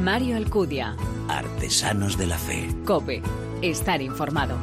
[0.00, 0.96] Mario Alcudia.
[1.28, 2.68] Artesanos de la Fe.
[2.86, 3.20] Cope.
[3.60, 4.56] Estar informado.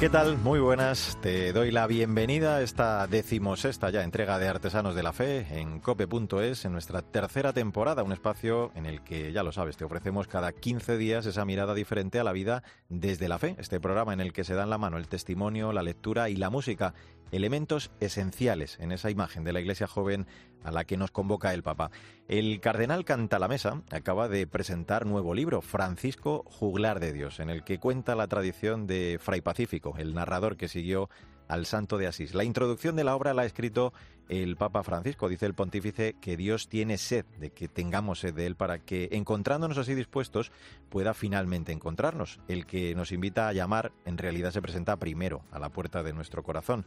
[0.00, 0.38] ¿Qué tal?
[0.38, 1.18] Muy buenas.
[1.20, 5.80] Te doy la bienvenida a esta decimosexta ya entrega de Artesanos de la Fe en
[5.80, 10.28] cope.es en nuestra tercera temporada, un espacio en el que, ya lo sabes, te ofrecemos
[10.28, 13.56] cada 15 días esa mirada diferente a la vida desde la fe.
[13.58, 16.48] Este programa en el que se dan la mano el testimonio, la lectura y la
[16.48, 16.94] música,
[17.32, 20.26] elementos esenciales en esa imagen de la Iglesia joven
[20.64, 21.90] a la que nos convoca el Papa.
[22.26, 27.78] El cardenal Cantalamesa acaba de presentar nuevo libro, Francisco Juglar de Dios, en el que
[27.78, 31.08] cuenta la tradición de Fray Pacífico, el narrador que siguió
[31.48, 32.34] al santo de Asís.
[32.34, 33.92] La introducción de la obra la ha escrito
[34.28, 35.28] el Papa Francisco.
[35.28, 39.08] Dice el pontífice que Dios tiene sed de que tengamos sed de Él para que,
[39.12, 40.52] encontrándonos así dispuestos,
[40.90, 42.38] pueda finalmente encontrarnos.
[42.48, 46.12] El que nos invita a llamar en realidad se presenta primero a la puerta de
[46.12, 46.84] nuestro corazón.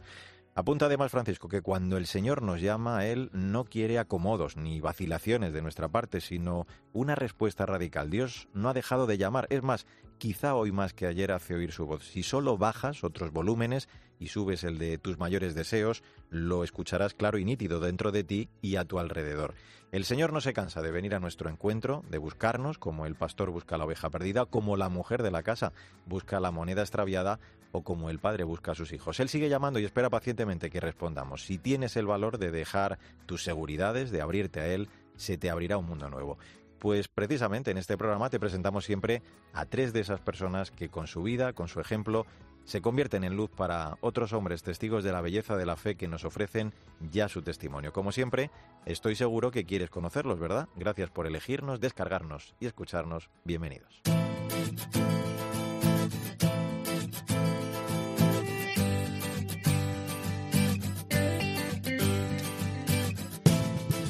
[0.54, 5.54] Apunta además Francisco que cuando el Señor nos llama, Él no quiere acomodos ni vacilaciones
[5.54, 8.10] de nuestra parte, sino una respuesta radical.
[8.10, 9.86] Dios no ha dejado de llamar, es más,
[10.22, 12.04] quizá hoy más que ayer hace oír su voz.
[12.04, 13.88] Si solo bajas otros volúmenes
[14.20, 18.48] y subes el de tus mayores deseos, lo escucharás claro y nítido dentro de ti
[18.60, 19.54] y a tu alrededor.
[19.90, 23.50] El Señor no se cansa de venir a nuestro encuentro, de buscarnos, como el pastor
[23.50, 25.72] busca la oveja perdida, como la mujer de la casa
[26.06, 27.40] busca la moneda extraviada
[27.72, 29.18] o como el padre busca a sus hijos.
[29.18, 31.46] Él sigue llamando y espera pacientemente que respondamos.
[31.46, 35.78] Si tienes el valor de dejar tus seguridades, de abrirte a Él, se te abrirá
[35.78, 36.38] un mundo nuevo.
[36.82, 41.06] Pues precisamente en este programa te presentamos siempre a tres de esas personas que con
[41.06, 42.26] su vida, con su ejemplo,
[42.64, 46.08] se convierten en luz para otros hombres testigos de la belleza de la fe que
[46.08, 46.74] nos ofrecen
[47.12, 47.92] ya su testimonio.
[47.92, 48.50] Como siempre,
[48.84, 50.68] estoy seguro que quieres conocerlos, ¿verdad?
[50.74, 53.30] Gracias por elegirnos, descargarnos y escucharnos.
[53.44, 54.02] Bienvenidos.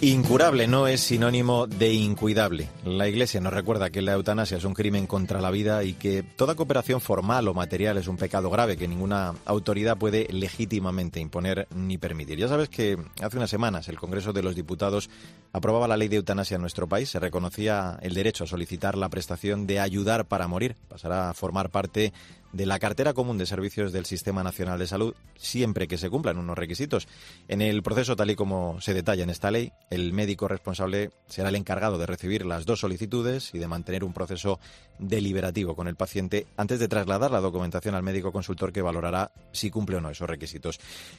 [0.05, 2.69] Incurable no es sinónimo de incuidable.
[2.85, 6.25] La Iglesia nos recuerda que la eutanasia es un crimen contra la vida y que
[6.25, 11.69] toda cooperación formal o material es un pecado grave que ninguna autoridad puede legítimamente imponer
[11.77, 12.37] ni permitir.
[12.37, 15.09] Ya sabes que hace unas semanas el Congreso de los Diputados
[15.53, 17.11] aprobaba la ley de eutanasia en nuestro país.
[17.11, 20.77] Se reconocía el derecho a solicitar la prestación de ayudar para morir.
[20.89, 22.13] Pasará a formar parte
[22.53, 26.39] de la cartera común de servicios del Sistema Nacional de Salud siempre que se cumplan
[26.39, 27.09] unos requisitos.
[27.49, 31.49] En el proceso, tal y como se detalla en esta ley, el médico responsable será
[31.49, 34.61] el encargado de recibir las dos solicitudes y de mantener un proceso
[34.99, 39.71] deliberativo con el paciente antes de trasladar la documentación al médico consultor que valorará si
[39.71, 40.79] cumple o no esos requisitos.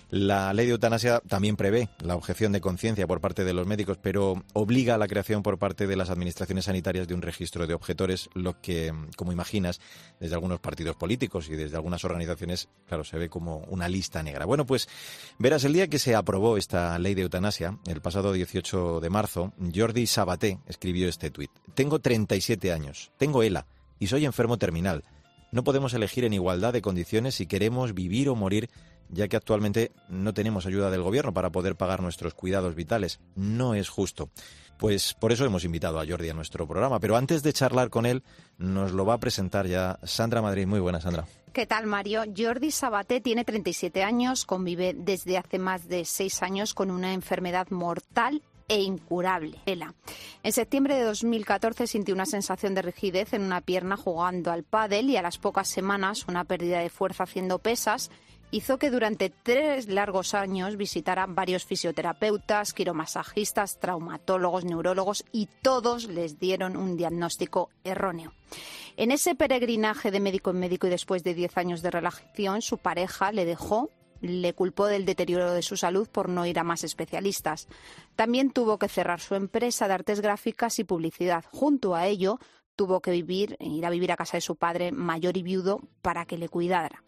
[0.09, 3.97] La ley de eutanasia también prevé la objeción de conciencia por parte de los médicos,
[4.01, 4.22] pero
[4.53, 8.29] obliga a la creación por parte de las administraciones sanitarias de un registro de objetores,
[8.33, 9.79] lo que, como imaginas,
[10.19, 14.45] desde algunos partidos políticos, y desde algunas organizaciones, claro, se ve como una lista negra.
[14.45, 14.87] Bueno, pues
[15.39, 19.53] verás, el día que se aprobó esta ley de eutanasia, el pasado 18 de marzo,
[19.73, 21.51] Jordi Sabaté escribió este tuit.
[21.75, 23.65] Tengo 37 años, tengo ELA
[23.99, 25.03] y soy enfermo terminal.
[25.51, 28.69] No podemos elegir en igualdad de condiciones si queremos vivir o morir,
[29.13, 33.19] ya que actualmente no tenemos ayuda del gobierno para poder pagar nuestros cuidados vitales.
[33.35, 34.29] No es justo.
[34.77, 36.99] Pues por eso hemos invitado a Jordi a nuestro programa.
[36.99, 38.23] Pero antes de charlar con él,
[38.57, 40.67] nos lo va a presentar ya Sandra Madrid.
[40.67, 41.25] Muy buena, Sandra.
[41.53, 42.23] ¿Qué tal, Mario?
[42.35, 47.67] Jordi Sabaté tiene 37 años, convive desde hace más de seis años con una enfermedad
[47.69, 49.59] mortal e incurable.
[50.41, 55.09] En septiembre de 2014 sintió una sensación de rigidez en una pierna jugando al pádel
[55.09, 58.09] y a las pocas semanas una pérdida de fuerza haciendo pesas
[58.53, 66.39] hizo que durante tres largos años visitara varios fisioterapeutas, quiromasajistas, traumatólogos, neurólogos y todos les
[66.39, 68.31] dieron un diagnóstico erróneo.
[68.95, 72.77] En ese peregrinaje de médico en médico y después de diez años de relación, su
[72.77, 73.89] pareja le dejó
[74.21, 77.67] le culpó del deterioro de su salud por no ir a más especialistas.
[78.15, 81.43] También tuvo que cerrar su empresa de artes gráficas y publicidad.
[81.51, 82.39] Junto a ello,
[82.75, 86.25] tuvo que vivir, ir a vivir a casa de su padre mayor y viudo para
[86.25, 87.03] que le cuidara.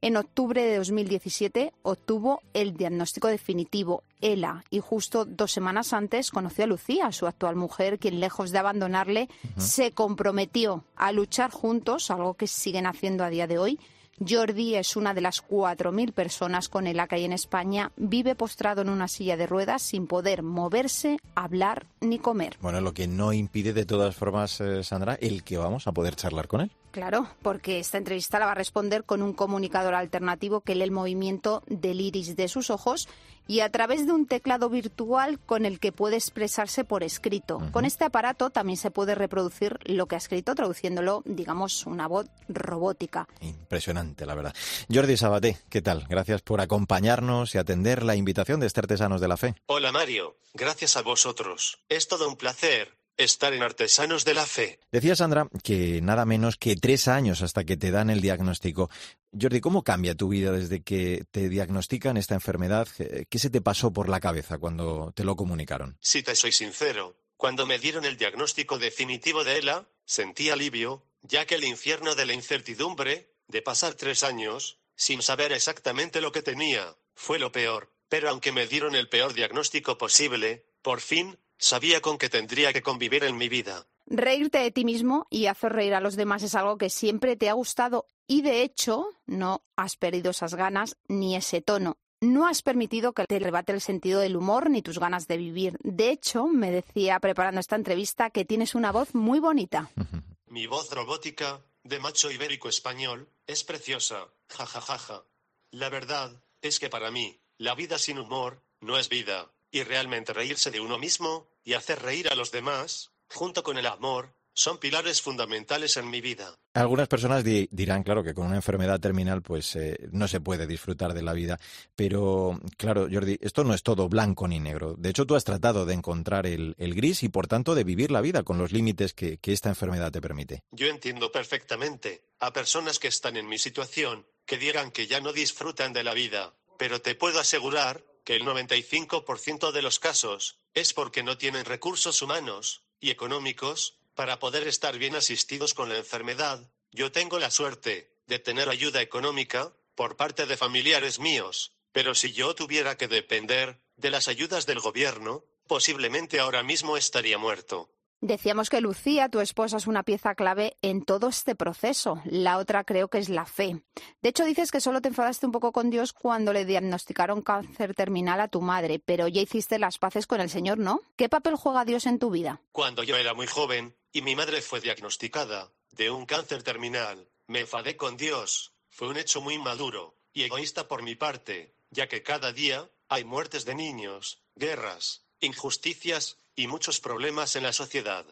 [0.00, 6.64] En octubre de 2017 obtuvo el diagnóstico definitivo ELA y justo dos semanas antes conoció
[6.64, 12.34] a Lucía, su actual mujer, quien lejos de abandonarle se comprometió a luchar juntos, algo
[12.34, 13.80] que siguen haciendo a día de hoy,
[14.26, 17.92] Jordi es una de las 4.000 personas con ELA que en España.
[17.96, 22.56] Vive postrado en una silla de ruedas sin poder moverse, hablar ni comer.
[22.60, 26.16] Bueno, lo que no impide de todas formas, eh, Sandra, el que vamos a poder
[26.16, 26.70] charlar con él.
[26.90, 30.90] Claro, porque esta entrevista la va a responder con un comunicador alternativo que lee el
[30.92, 33.08] movimiento del iris de sus ojos
[33.46, 37.60] y a través de un teclado virtual con el que puede expresarse por escrito.
[37.72, 42.26] Con este aparato también se puede reproducir lo que ha escrito, traduciéndolo, digamos, una voz
[42.48, 43.28] robótica.
[43.40, 44.54] Impresionante la verdad.
[44.92, 46.06] Jordi Sabaté, ¿qué tal?
[46.08, 49.54] Gracias por acompañarnos y atender la invitación de este Artesanos de la Fe.
[49.66, 51.78] Hola Mario, gracias a vosotros.
[51.88, 54.80] Es todo un placer estar en Artesanos de la Fe.
[54.90, 58.90] Decía Sandra que nada menos que tres años hasta que te dan el diagnóstico.
[59.38, 62.88] Jordi, ¿cómo cambia tu vida desde que te diagnostican esta enfermedad?
[63.28, 65.96] ¿Qué se te pasó por la cabeza cuando te lo comunicaron?
[66.00, 71.46] Si te soy sincero, cuando me dieron el diagnóstico definitivo de ELA, sentí alivio, ya
[71.46, 76.42] que el infierno de la incertidumbre, de pasar tres años, sin saber exactamente lo que
[76.42, 77.92] tenía, fue lo peor.
[78.08, 82.82] Pero aunque me dieron el peor diagnóstico posible, por fin Sabía con que tendría que
[82.82, 83.86] convivir en mi vida.
[84.04, 87.48] Reírte de ti mismo y hacer reír a los demás es algo que siempre te
[87.48, 91.96] ha gustado y de hecho no has perdido esas ganas ni ese tono.
[92.20, 95.78] No has permitido que te rebate el sentido del humor ni tus ganas de vivir.
[95.82, 99.90] De hecho, me decía preparando esta entrevista que tienes una voz muy bonita.
[100.46, 104.28] Mi voz robótica, de macho ibérico español, es preciosa.
[104.50, 105.24] Ja, ja, ja, ja.
[105.70, 110.34] La verdad es que para mí, la vida sin humor no es vida y realmente
[110.34, 114.78] reírse de uno mismo, y hacer reír a los demás, junto con el amor, son
[114.78, 116.54] pilares fundamentales en mi vida.
[116.74, 121.12] Algunas personas dirán, claro, que con una enfermedad terminal pues eh, no se puede disfrutar
[121.12, 121.58] de la vida,
[121.96, 124.94] pero claro, Jordi, esto no es todo blanco ni negro.
[124.96, 128.20] De hecho, tú has tratado de encontrar el, gris y por tanto de vivir la
[128.20, 130.62] vida con los límites que, que esta enfermedad te permite.
[130.70, 135.32] Yo entiendo perfectamente a personas que están en mi situación, que digan que ya no
[135.32, 140.92] disfrutan de la vida, pero te puedo asegurar que el 95% de los casos es
[140.92, 146.70] porque no tienen recursos humanos y económicos para poder estar bien asistidos con la enfermedad.
[146.90, 152.32] Yo tengo la suerte de tener ayuda económica por parte de familiares míos, pero si
[152.32, 157.93] yo tuviera que depender de las ayudas del gobierno, posiblemente ahora mismo estaría muerto.
[158.24, 162.22] Decíamos que Lucía, tu esposa, es una pieza clave en todo este proceso.
[162.24, 163.82] La otra creo que es la fe.
[164.22, 167.94] De hecho, dices que solo te enfadaste un poco con Dios cuando le diagnosticaron cáncer
[167.94, 171.02] terminal a tu madre, pero ya hiciste las paces con el Señor, ¿no?
[171.16, 172.62] ¿Qué papel juega Dios en tu vida?
[172.72, 177.60] Cuando yo era muy joven y mi madre fue diagnosticada de un cáncer terminal, me
[177.60, 178.72] enfadé con Dios.
[178.88, 183.24] Fue un hecho muy maduro y egoísta por mi parte, ya que cada día hay
[183.24, 188.24] muertes de niños, guerras, injusticias y muchos problemas en la sociedad.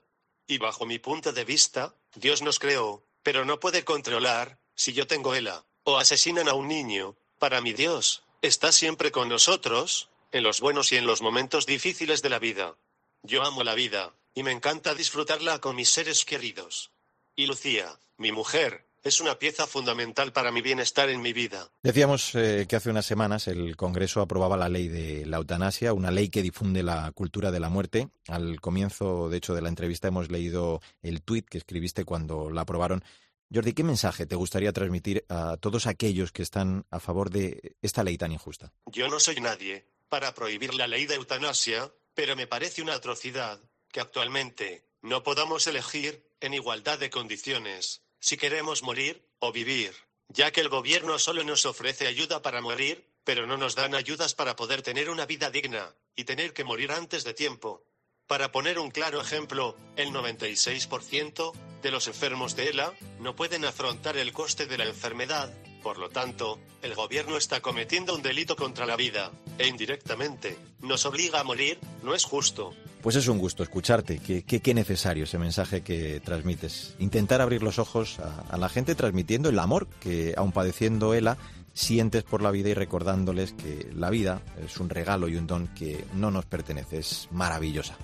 [0.47, 5.07] Y bajo mi punto de vista, Dios nos creó, pero no puede controlar, si yo
[5.07, 10.43] tengo ELA, o asesinan a un niño, para mi Dios, está siempre con nosotros, en
[10.43, 12.77] los buenos y en los momentos difíciles de la vida.
[13.23, 16.91] Yo amo la vida, y me encanta disfrutarla con mis seres queridos.
[17.37, 21.69] Y Lucía, mi mujer, es una pieza fundamental para mi bienestar en mi vida.
[21.83, 26.11] Decíamos eh, que hace unas semanas el Congreso aprobaba la ley de la eutanasia, una
[26.11, 28.09] ley que difunde la cultura de la muerte.
[28.29, 32.63] Al comienzo, de hecho, de la entrevista hemos leído el tuit que escribiste cuando la
[32.63, 33.05] aprobaron.
[33.53, 38.03] Jordi, ¿qué mensaje te gustaría transmitir a todos aquellos que están a favor de esta
[38.03, 38.73] ley tan injusta?
[38.87, 43.61] Yo no soy nadie para prohibir la ley de eutanasia, pero me parece una atrocidad
[43.91, 49.93] que actualmente no podamos elegir en igualdad de condiciones si queremos morir o vivir,
[50.29, 54.33] ya que el gobierno solo nos ofrece ayuda para morir, pero no nos dan ayudas
[54.35, 57.85] para poder tener una vida digna, y tener que morir antes de tiempo.
[58.29, 61.53] Para poner un claro ejemplo, el 96%
[61.83, 65.53] de los enfermos de ELA no pueden afrontar el coste de la enfermedad,
[65.83, 71.05] por lo tanto, el gobierno está cometiendo un delito contra la vida, e indirectamente, nos
[71.07, 72.73] obliga a morir, no es justo.
[73.03, 76.95] Pues es un gusto escucharte, qué, necesario ese mensaje que transmites.
[77.01, 81.37] Intentar abrir los ojos a, la gente transmitiendo el amor que, aun padeciendo ELA,
[81.75, 85.67] sientes por la vida y recordándoles que la vida es un regalo y un don
[85.75, 87.97] que no nos pertenece, es maravillosa.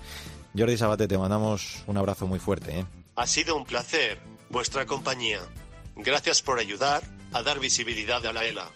[0.57, 2.79] Jordi Sabate, te mandamos un abrazo muy fuerte.
[2.79, 2.85] ¿eh?
[3.15, 5.39] Ha sido un placer, vuestra compañía.
[5.95, 8.69] Gracias por ayudar a dar visibilidad a la ELA.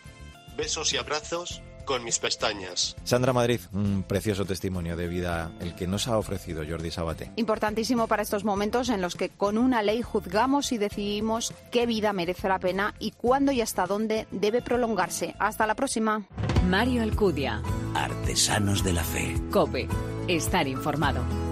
[0.55, 2.95] Besos y abrazos con mis pestañas.
[3.03, 7.31] Sandra Madrid, un precioso testimonio de vida el que nos ha ofrecido Jordi Sabate.
[7.35, 12.13] Importantísimo para estos momentos en los que con una ley juzgamos y decidimos qué vida
[12.13, 15.35] merece la pena y cuándo y hasta dónde debe prolongarse.
[15.39, 16.25] Hasta la próxima.
[16.67, 17.61] Mario Alcudia.
[17.93, 19.35] Artesanos de la Fe.
[19.51, 19.87] Cope.
[20.27, 21.42] Estar informado.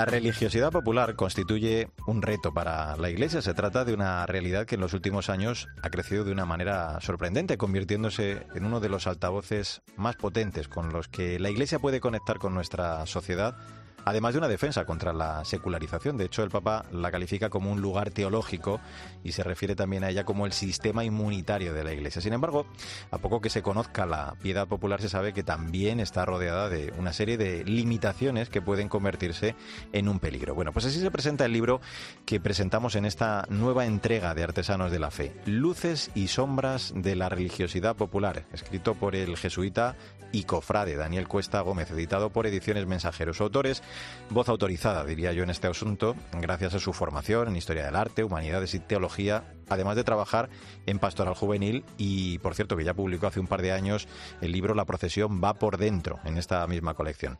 [0.00, 3.42] La religiosidad popular constituye un reto para la Iglesia.
[3.42, 6.98] Se trata de una realidad que en los últimos años ha crecido de una manera
[7.02, 12.00] sorprendente, convirtiéndose en uno de los altavoces más potentes con los que la Iglesia puede
[12.00, 13.58] conectar con nuestra sociedad
[14.04, 16.16] además de una defensa contra la secularización.
[16.16, 18.80] De hecho, el Papa la califica como un lugar teológico
[19.24, 22.22] y se refiere también a ella como el sistema inmunitario de la Iglesia.
[22.22, 22.66] Sin embargo,
[23.10, 26.92] a poco que se conozca la piedad popular, se sabe que también está rodeada de
[26.98, 29.54] una serie de limitaciones que pueden convertirse
[29.92, 30.54] en un peligro.
[30.54, 31.80] Bueno, pues así se presenta el libro
[32.26, 37.16] que presentamos en esta nueva entrega de Artesanos de la Fe, Luces y Sombras de
[37.16, 39.96] la Religiosidad Popular, escrito por el jesuita
[40.32, 43.40] y cofrade Daniel Cuesta Gómez, editado por Ediciones Mensajeros.
[43.40, 43.82] Autores,
[44.30, 48.24] voz autorizada, diría yo, en este asunto, gracias a su formación en Historia del Arte,
[48.24, 50.50] Humanidades y Teología, además de trabajar
[50.86, 54.08] en Pastoral Juvenil y, por cierto, que ya publicó hace un par de años
[54.42, 57.38] el libro La procesión va por dentro, en esta misma colección.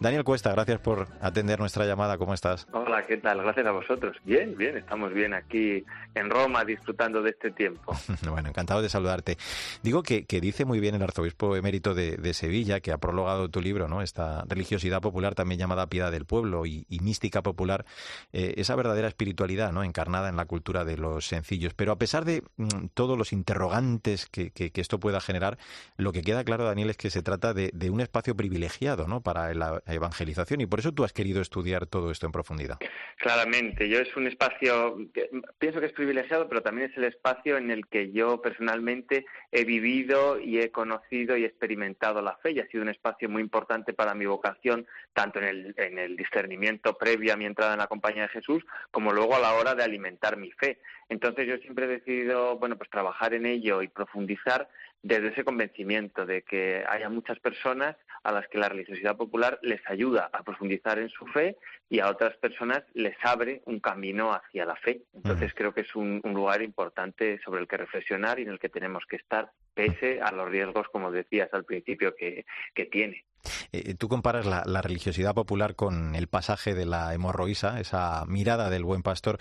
[0.00, 2.18] Daniel Cuesta, gracias por atender nuestra llamada.
[2.18, 2.68] ¿Cómo estás?
[2.72, 3.42] Hola, ¿qué tal?
[3.42, 4.16] Gracias a vosotros.
[4.24, 7.96] Bien, bien, estamos bien aquí en Roma disfrutando de este tiempo.
[8.30, 9.38] bueno, encantado de saludarte.
[9.82, 13.88] Digo que, dice muy bien el arzobispo emérito de, Sevilla, que ha prologado tu libro,
[13.88, 14.02] ¿no?
[14.02, 17.84] Esta religiosidad popular, también llamada piedad del pueblo y, mística popular,
[18.32, 19.82] eh, esa verdadera espiritualidad, ¿no?
[19.82, 21.67] Encarnada en la cultura de los sencillos.
[21.74, 25.58] Pero a pesar de mm, todos los interrogantes que, esto pueda generar,
[25.96, 29.22] lo que queda claro, Daniel, es que se trata de, un espacio privilegiado, ¿no?
[29.22, 32.78] Para el evangelización y por eso tú has querido estudiar todo esto en profundidad.
[33.16, 37.56] Claramente, yo es un espacio, que, pienso que es privilegiado, pero también es el espacio
[37.56, 42.60] en el que yo personalmente he vivido y he conocido y experimentado la fe y
[42.60, 47.36] ha sido un espacio muy importante para mi vocación, tanto en el discernimiento previo a
[47.36, 50.50] mi entrada en la compañía de Jesús, como luego a la hora de alimentar mi
[50.52, 50.78] fe.
[51.08, 54.68] Entonces yo siempre he decidido, bueno, pues trabajar en ello y profundizar
[55.02, 59.80] desde ese convencimiento de que haya muchas personas a las que la religiosidad popular les
[59.88, 61.56] ayuda a profundizar en su fe
[61.88, 65.02] y a otras personas les abre un camino hacia la fe.
[65.14, 68.68] Entonces creo que es un, lugar importante sobre el que reflexionar y en el que
[68.68, 73.24] tenemos que estar, pese a los riesgos, como decías al principio, que, que tiene.
[73.72, 78.84] Eh, tú comparas la, religiosidad popular con el pasaje de la hemorroísa, esa mirada del
[78.84, 79.38] buen pastor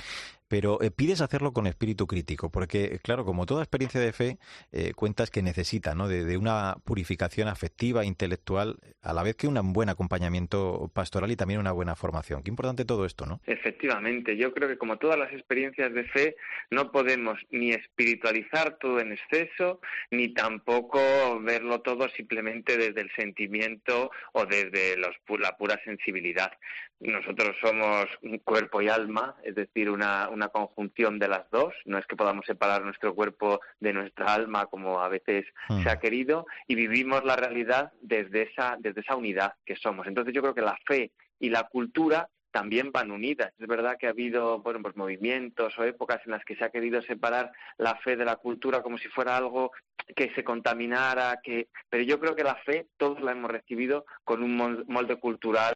[0.47, 4.37] pero eh, pides hacerlo con espíritu crítico, porque, claro, como toda experiencia de fe,
[4.71, 6.07] eh, cuentas que necesita ¿no?
[6.07, 11.59] de, una purificación afectiva, intelectual, a la vez que un buen acompañamiento pastoral y también
[11.59, 12.43] una buena formación.
[12.43, 13.41] Qué importante todo esto, ¿no?
[13.45, 16.35] Efectivamente, yo creo que como todas las experiencias de fe,
[16.69, 20.99] no podemos ni espiritualizar todo en exceso, ni tampoco
[21.41, 23.86] verlo todo simplemente desde el sentimiento
[24.33, 26.51] o desde los, la pura sensibilidad.
[26.99, 31.73] Nosotros somos un cuerpo y alma, es decir, una, una conjunción de las dos.
[31.85, 35.83] No es que podamos separar nuestro cuerpo de nuestra alma como a veces hmm.
[35.83, 40.07] se ha querido y vivimos la realidad desde esa, desde esa unidad que somos.
[40.07, 43.53] Entonces yo creo que la fe y la cultura también van unidas.
[43.59, 46.71] Es verdad que ha habido bueno, pues movimientos o épocas en las que se ha
[46.71, 49.71] querido separar la fe de la cultura como si fuera algo
[50.15, 54.41] que se contaminara, que pero yo creo que la fe todos la hemos recibido con
[54.41, 55.75] un molde cultural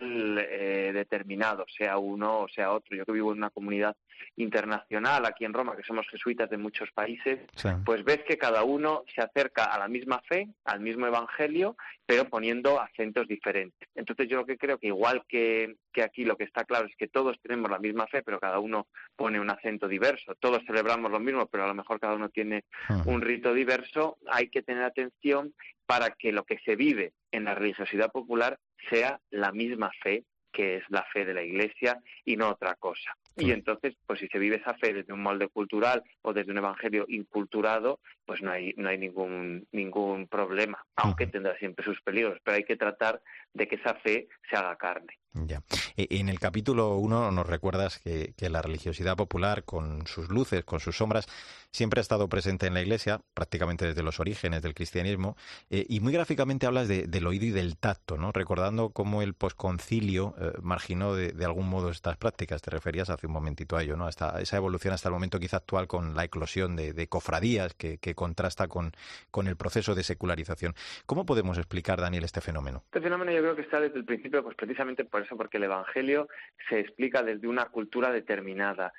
[0.50, 2.98] eh, determinado, sea uno o sea otro.
[2.98, 3.96] Yo que vivo en una comunidad
[4.38, 7.42] internacional aquí en Roma, que somos jesuitas de muchos países,
[7.86, 11.76] pues ves que cada uno se acerca a la misma fe, al mismo evangelio,
[12.08, 13.88] pero poniendo acentos diferentes.
[13.94, 16.96] Entonces yo lo que creo que igual que, que aquí lo que está claro es
[16.96, 21.12] que todos tenemos la misma fe, pero cada uno pone un acento diverso, todos celebramos
[21.12, 22.66] lo mismo, pero a lo mejor cada uno tiene
[23.06, 25.54] un rito diverso, hay que tener atención
[25.86, 28.58] para que lo que se vive en la religiosidad popular
[28.90, 33.16] sea la misma fe que es la fe de la Iglesia y no otra cosa.
[33.42, 36.58] Y entonces, pues si se vive esa fe desde un molde cultural o desde un
[36.58, 42.40] evangelio inculturado, pues no hay, no hay ningún, ningún problema, aunque tendrá siempre sus peligros,
[42.44, 43.22] pero hay que tratar
[43.54, 45.18] de que esa fe se haga carne.
[45.34, 45.64] Ya.
[45.96, 50.80] E, en el capítulo 1 nos recuerdas que, la religiosidad popular, con sus luces, con
[50.80, 51.28] sus sombras,
[51.72, 55.38] siempre ha estado presente en la Iglesia, prácticamente desde los orígenes del cristianismo,
[55.70, 58.32] eh, y muy gráficamente hablas del oído y del tacto, ¿no?
[58.34, 62.62] recordando cómo el posconcilio eh, marginó de, algún modo estas prácticas.
[62.62, 64.06] Te referías hace un momentito a ello, ¿no?
[64.06, 68.68] hasta esa evolución hasta el momento quizá actual con la eclosión de, cofradías que, contrasta
[68.68, 68.92] con,
[69.32, 70.74] con el proceso de secularización.
[71.06, 72.84] ¿Cómo podemos explicar, Daniel, este fenómeno?
[72.86, 75.64] Este fenómeno yo creo que está desde el principio, pues precisamente por eso, porque el
[75.64, 76.28] Evangelio
[76.70, 78.94] se explica desde una cultura determinada.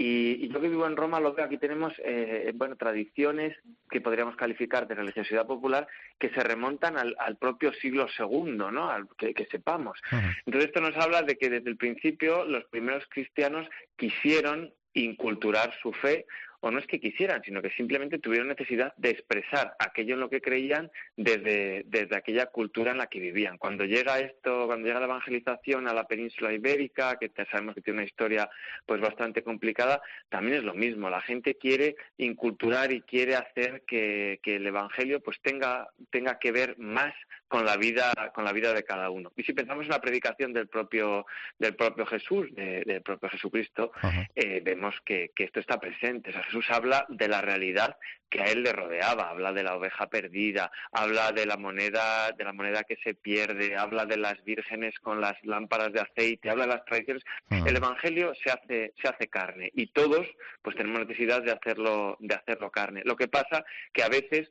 [0.00, 3.56] Y, yo que vivo en Roma lo veo, aquí tenemos eh, bueno, tradiciones
[3.90, 5.88] que podríamos calificar de religiosidad popular
[6.20, 8.88] que se remontan al, propio siglo II, ¿no?
[8.88, 9.98] Al, que, sepamos.
[10.46, 15.92] Entonces esto nos habla de que desde el principio los primeros cristianos quisieron inculturar su
[15.92, 16.26] fe
[16.60, 20.30] o no es que quisieran, sino que simplemente tuvieron necesidad de expresar aquello en lo
[20.30, 23.58] que creían desde, desde aquella cultura en la que vivían.
[23.58, 28.00] Cuando llega esto, cuando llega la evangelización a la península ibérica, que sabemos que tiene
[28.00, 28.50] una historia
[28.86, 31.10] pues bastante complicada, también es lo mismo.
[31.10, 36.52] La gente quiere inculturar y quiere hacer que, que el evangelio pues tenga, tenga que
[36.52, 37.14] ver más
[37.48, 40.52] con la vida con la vida de cada uno y si pensamos en la predicación
[40.52, 41.26] del propio
[41.58, 43.90] del propio Jesús del propio Jesucristo
[44.34, 47.96] eh, vemos que, que, esto está presente o sea, Jesús habla de la realidad
[48.30, 52.44] que a él le rodeaba habla de la oveja perdida habla de la moneda de
[52.44, 56.66] la moneda que se pierde habla de las vírgenes con las lámparas de aceite habla
[56.66, 57.24] de las tradiciones.
[57.50, 60.26] El evangelio se hace se hace carne y todos
[60.62, 63.02] pues tenemos necesidad de hacerlo de hacerlo carne.
[63.04, 64.50] Lo que pasa que a veces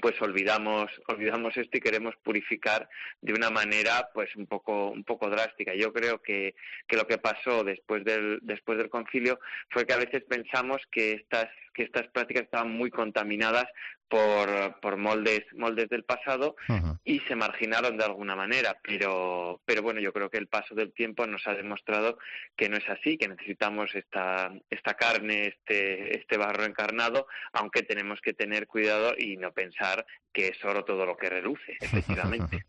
[0.00, 2.88] pues olvidamos olvidamos esto y queremos purificar
[3.20, 5.74] de una manera pues un poco un poco drástica.
[5.74, 6.54] Yo creo que,
[6.86, 9.38] que lo que pasó después del después del concilio
[9.70, 13.66] fue que a veces pensamos que estas que estas prácticas estaban muy contaminadas
[14.08, 16.54] por, por moldes moldes del pasado
[17.02, 20.92] y se marginaron de alguna manera pero pero bueno yo creo que el paso del
[20.92, 22.18] tiempo nos ha demostrado
[22.54, 28.20] que no es así que necesitamos esta esta carne este este barro encarnado aunque tenemos
[28.20, 32.64] que tener cuidado y no pensar que es oro todo lo que reluce, efectivamente.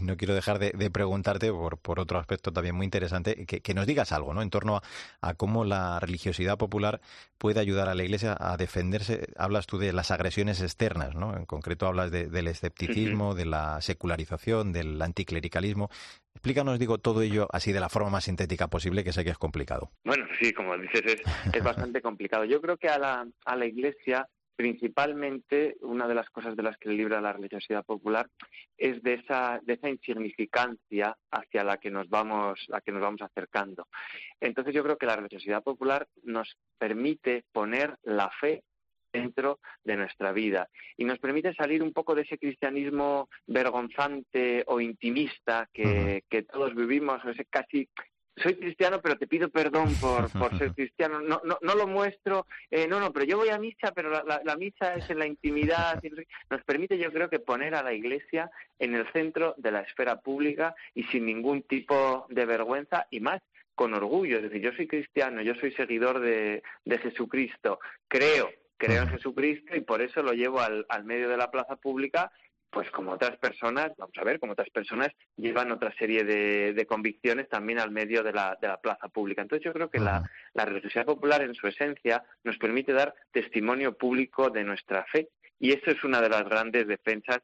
[0.00, 4.12] no quiero dejar de, preguntarte, por, por, otro aspecto también muy interesante, que, nos digas
[4.12, 4.42] algo ¿no?
[4.42, 4.80] en torno
[5.20, 7.00] a, cómo la religiosidad popular
[7.38, 9.28] puede ayudar a la Iglesia a defenderse.
[9.36, 11.36] Hablas tú de las agresiones externas, ¿no?
[11.36, 15.90] en concreto hablas del escepticismo, de la secularización, del anticlericalismo.
[16.34, 19.38] Explícanos, digo, todo ello así de la forma más sintética posible, que sé que es
[19.38, 19.90] complicado.
[20.04, 21.22] Bueno, sí, como dices, es,
[21.52, 22.44] es bastante complicado.
[22.44, 26.76] Yo creo que a la, a la Iglesia principalmente una de las cosas de las
[26.78, 28.28] que libra la religiosidad popular
[28.76, 33.22] es de esa, de esa insignificancia hacia la que nos vamos, la que nos vamos
[33.22, 33.88] acercando.
[34.40, 38.62] Entonces yo creo que la religiosidad popular nos permite poner la fe
[39.12, 44.80] dentro de nuestra vida y nos permite salir un poco de ese cristianismo vergonzante o
[44.80, 47.88] intimista que, que todos vivimos, ese casi
[48.36, 51.20] soy cristiano, pero te pido perdón por, por ser cristiano.
[51.20, 54.40] No, no, no lo muestro, eh, no, no, pero yo voy a misa, pero la,
[54.44, 56.02] la, misa es en la intimidad.
[56.50, 60.20] Nos permite, yo creo que poner a la Iglesia en el centro de la esfera
[60.20, 63.40] pública y sin ningún tipo de vergüenza y más
[63.74, 64.36] con orgullo.
[64.36, 69.76] Es decir, yo soy cristiano, yo soy seguidor de, de Jesucristo, creo creo en Jesucristo
[69.76, 72.32] y por eso lo llevo al, al medio de la plaza pública
[72.74, 77.48] pues como otras personas, vamos a ver, como otras personas llevan otra serie de, convicciones
[77.48, 79.42] también al medio de la, de la, plaza pública.
[79.42, 83.96] Entonces yo creo que la, la religiosidad popular en su esencia nos permite dar testimonio
[83.96, 85.28] público de nuestra fe
[85.60, 87.38] y eso es una de las grandes defensas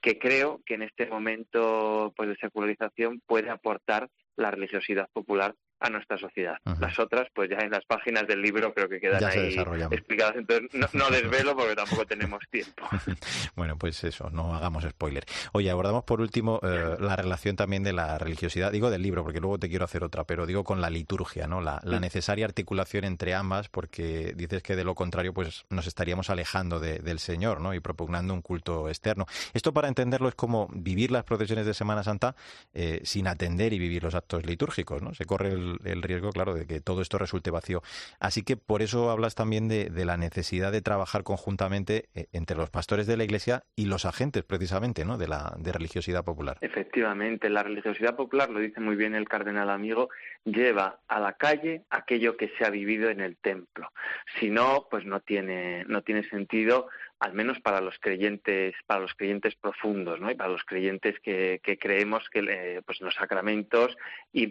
[0.00, 5.90] que creo que en este momento pues, de secularización puede aportar la religiosidad popular a
[5.90, 6.56] nuestra sociedad.
[6.80, 9.56] Las otras, pues ya en las páginas del libro creo que quedan ahí
[9.90, 12.88] explicadas, entonces no, desvelo porque tampoco tenemos tiempo.
[13.56, 15.24] bueno, pues eso, no hagamos spoiler.
[15.52, 19.40] Oye, abordamos por último eh, la relación también de la religiosidad, digo del libro, porque
[19.40, 21.60] luego te quiero hacer otra, pero digo con la liturgia, ¿no?
[21.60, 26.80] La, necesaria articulación entre ambas, porque dices que de lo contrario, pues nos estaríamos alejando
[26.80, 27.74] del Señor, ¿no?
[27.74, 29.26] Y propugnando un culto externo.
[29.54, 32.34] Esto para entenderlo es como vivir las procesiones de Semana Santa
[32.74, 35.14] eh, sin atender y vivir los actos litúrgicos, ¿no?
[35.14, 37.82] Se corre el el, riesgo, claro, de que todo esto resulte vacío.
[38.20, 42.70] Así que por eso hablas también de, la necesidad de trabajar conjuntamente eh, entre los
[42.70, 45.18] pastores de la Iglesia y los agentes, precisamente, ¿no?
[45.18, 46.58] de la de religiosidad popular.
[46.60, 50.08] Efectivamente, la religiosidad popular, lo dice muy bien el cardenal amigo,
[50.44, 53.90] lleva a la calle aquello que se ha vivido en el templo.
[54.38, 56.88] Si no, pues no tiene, no tiene sentido
[57.22, 60.28] al menos para los creyentes, para los creyentes profundos, ¿no?
[60.28, 63.96] Y para los creyentes que, creemos que eh, pues en los sacramentos
[64.32, 64.46] y,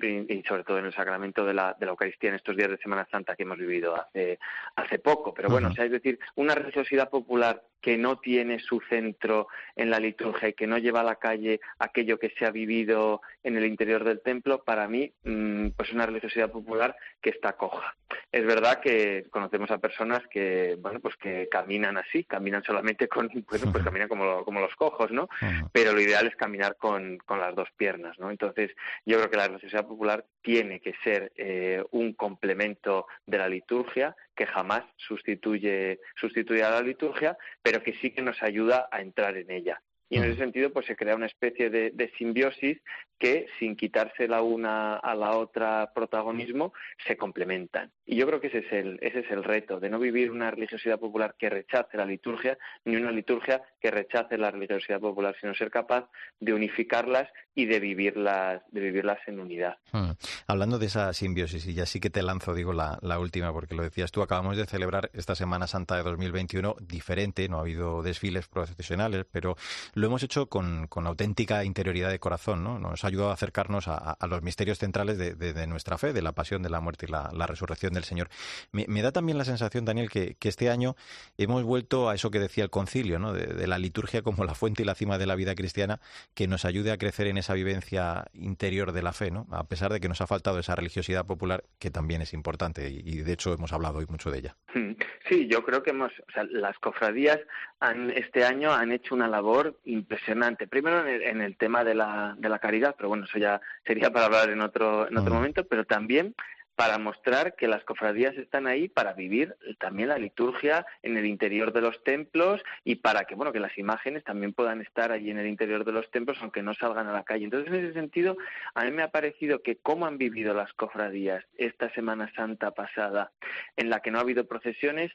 [0.47, 3.05] sobre todo en el sacramento de la, de la Eucaristía en estos días de Semana
[3.11, 4.39] Santa que hemos vivido hace,
[4.77, 5.33] hace poco.
[5.33, 10.49] Pero bueno, es decir, una religiosidad popular que no tiene su centro en la liturgia
[10.49, 14.03] y que no lleva a la calle aquello que se ha vivido en el interior
[14.03, 17.95] del templo, para mí, mm, pues una religiosidad popular que está coja.
[18.31, 22.23] Es verdad que conocemos a personas que, bueno, pues que caminan así,
[22.61, 25.27] caminan solamente con, bueno, pues caminan como, como los cojos, ¿no?
[25.71, 28.31] Pero lo ideal es caminar con, con las dos piernas, ¿no?
[28.31, 28.71] Entonces,
[29.05, 34.15] yo creo que la religiosidad popular tiene que ser eh, un complemento de la liturgia
[34.35, 39.37] que jamás sustituye, sustituye a la liturgia, pero que sí que nos ayuda a entrar
[39.37, 39.81] en ella.
[40.11, 42.81] Y en ese sentido, pues se crea una especie de, simbiosis
[43.17, 46.73] que, sin quitarse la una a la otra protagonismo,
[47.07, 47.93] se complementan.
[48.05, 50.51] Y yo creo que ese es el, ese es el reto, de no vivir una
[50.51, 55.55] religiosidad popular que rechace la liturgia, ni una liturgia que rechace la religiosidad popular, sino
[55.55, 56.09] ser capaz
[56.41, 59.77] de unificarlas y de vivirlas, de vivirlas en unidad.
[59.91, 60.11] Hmm.
[60.47, 63.83] Hablando de esa simbiosis, y ya sí que te lanzo, digo, la, última, porque lo
[63.83, 68.47] decías tú, acabamos de celebrar esta Semana Santa de 2021 diferente, no ha habido desfiles
[68.47, 69.57] profesionales, pero
[69.93, 72.79] lo hemos hecho con, auténtica interioridad de corazón, ¿no?
[72.79, 76.63] Nos ha ayudado a acercarnos a, los misterios centrales de, nuestra fe, de la pasión,
[76.63, 78.29] de la muerte y la, resurrección del Señor.
[78.71, 80.95] Me, da también la sensación, Daniel, que, este año
[81.37, 83.33] hemos vuelto a eso que decía el concilio, ¿no?
[83.33, 85.99] De, la liturgia como la fuente y la cima de la vida cristiana,
[86.33, 89.45] que nos ayude a crecer en esa vivencia interior de la fe, ¿no?
[89.51, 93.21] A pesar de que nos ha faltado esa religiosidad popular, que también es importante y,
[93.21, 94.55] de hecho hemos hablado hoy mucho de ella.
[94.73, 94.93] Hmm.
[95.27, 97.39] Sí, yo creo que hemos, o sea, las cofradías
[97.79, 100.67] han, este año han hecho una labor impresionante.
[100.67, 104.25] Primero en el, tema de la, de la caridad, pero bueno, eso ya sería para
[104.25, 106.35] hablar en otro, en otro momento, pero también
[106.81, 111.73] para mostrar que las cofradías están ahí para vivir también la liturgia en el interior
[111.73, 115.37] de los templos y para que bueno que las imágenes también puedan estar allí en
[115.37, 117.43] el interior de los templos aunque no salgan a la calle.
[117.43, 118.35] Entonces en ese sentido
[118.73, 123.31] a mí me ha parecido que cómo han vivido las cofradías esta Semana Santa pasada
[123.77, 125.11] en la que no ha habido procesiones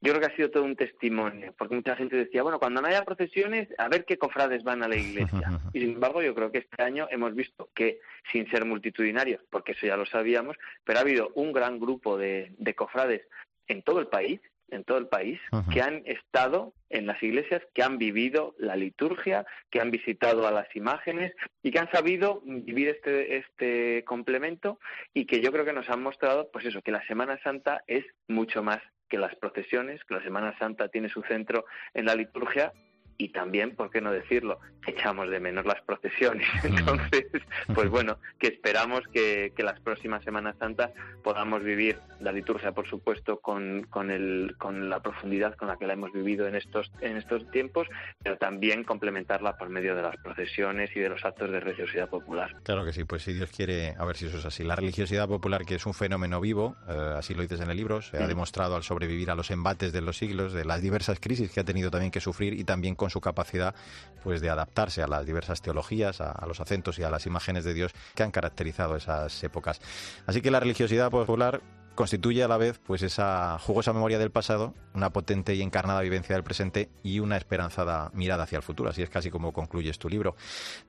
[0.00, 2.88] yo creo que ha sido todo un testimonio, porque mucha gente decía, bueno, cuando no
[2.88, 5.60] haya procesiones, a ver qué cofrades van a la iglesia.
[5.72, 9.72] Y sin embargo, yo creo que este año hemos visto que, sin ser multitudinarios, porque
[9.72, 13.22] eso ya lo sabíamos, pero ha habido un gran grupo de, cofrades
[13.68, 15.40] en todo el país, en todo el país,
[15.72, 20.50] que han estado en las iglesias, que han vivido la liturgia, que han visitado a
[20.50, 21.32] las imágenes
[21.62, 24.78] y que han sabido vivir este, este complemento
[25.14, 28.04] y que yo creo que nos han mostrado, pues eso, que la Semana Santa es
[28.28, 31.64] mucho más que las procesiones, que la Semana Santa tiene su centro
[31.94, 32.72] en la liturgia
[33.18, 34.60] y también, ¿por qué no decirlo?
[34.86, 36.46] Echamos de menos las procesiones.
[36.62, 37.26] Entonces,
[37.74, 40.90] pues bueno, que esperamos que, que las próximas Semanas Santas
[41.22, 45.86] podamos vivir la liturgia, por supuesto, con, con, el, con la profundidad con la que
[45.86, 47.88] la hemos vivido en estos, en estos tiempos,
[48.22, 52.54] pero también complementarla por medio de las procesiones y de los actos de religiosidad popular.
[52.62, 54.64] Claro que sí, pues si Dios quiere, a ver si eso es así.
[54.64, 58.02] La religiosidad popular, que es un fenómeno vivo, eh, así lo dices en el libro,
[58.02, 61.50] se ha demostrado al sobrevivir a los embates de los siglos, de las diversas crisis
[61.50, 63.74] que ha tenido también que sufrir y también con su capacidad
[64.22, 67.74] pues de adaptarse a las diversas teologías, a, los acentos y a las imágenes de
[67.74, 69.80] Dios que han caracterizado esas épocas.
[70.26, 71.60] Así que la religiosidad popular
[71.96, 76.36] constituye a la vez pues esa jugosa memoria del pasado, una potente y encarnada vivencia
[76.36, 78.90] del presente y una esperanzada mirada hacia el futuro.
[78.90, 80.36] Así es casi como concluyes tu libro.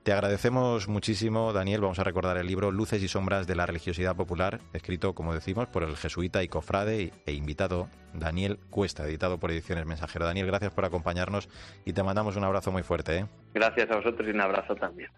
[0.04, 1.82] Te agradecemos muchísimo, Daniel.
[1.82, 5.68] Vamos a recordar el libro Luces y sombras de la religiosidad popular, escrito, como decimos,
[5.68, 10.26] por el jesuita y cofrade e invitado Daniel Cuesta, editado por Ediciones Mensajero.
[10.26, 11.50] Daniel, gracias por acompañarnos
[11.86, 13.18] y te mandamos un abrazo muy fuerte.
[13.18, 13.26] ¿eh?
[13.54, 15.10] Gracias a vosotros y un abrazo también.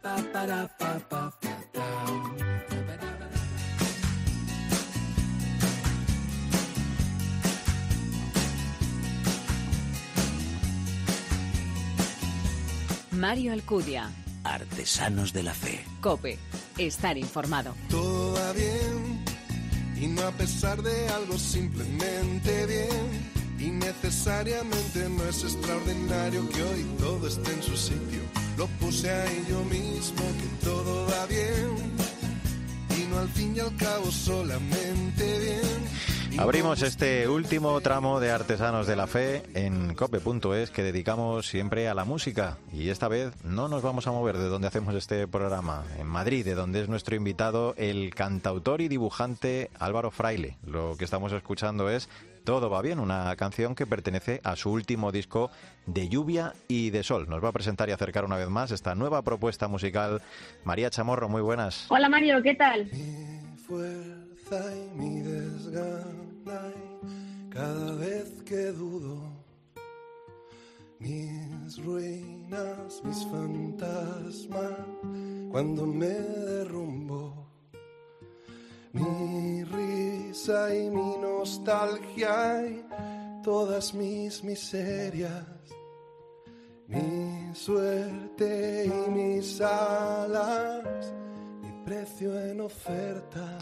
[13.19, 14.10] Mario Alcudia.
[14.45, 15.84] Artesanos de la Fe.
[15.99, 16.39] Cope.
[16.77, 17.75] Estar informado.
[17.89, 19.25] Todo va bien.
[19.99, 23.60] Y no a pesar de algo, simplemente bien.
[23.60, 28.21] Y necesariamente no es extraordinario que hoy todo esté en su sitio.
[28.58, 31.75] Lo puse ahí yo mismo, que todo va bien.
[32.97, 36.18] Y no al fin y al cabo solamente bien.
[36.37, 41.93] Abrimos este último tramo de Artesanos de la Fe en cope.es que dedicamos siempre a
[41.93, 42.57] la música.
[42.71, 46.45] Y esta vez no nos vamos a mover de donde hacemos este programa, en Madrid,
[46.45, 50.57] de donde es nuestro invitado el cantautor y dibujante Álvaro Fraile.
[50.65, 52.09] Lo que estamos escuchando es
[52.45, 55.51] Todo va bien, una canción que pertenece a su último disco
[55.85, 57.27] de lluvia y de sol.
[57.27, 60.21] Nos va a presentar y acercar una vez más esta nueva propuesta musical.
[60.63, 61.85] María Chamorro, muy buenas.
[61.89, 62.89] Hola Mario, ¿qué tal?
[64.51, 66.73] Y mi desgana
[67.51, 69.21] cada vez que dudo
[70.97, 74.88] mis ruinas, mis fantasmas
[75.51, 77.47] cuando me derrumbo
[78.91, 82.83] mi risa y mi nostalgia y
[83.43, 85.45] todas mis miserias
[86.88, 91.13] mi suerte y mis alas
[91.62, 93.59] mi precio en oferta